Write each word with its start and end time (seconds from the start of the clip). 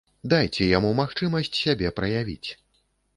Дайце 0.31 0.69
яму 0.77 0.89
магчымасць 1.01 1.51
сябе 1.59 1.91
праявіць. 1.99 2.49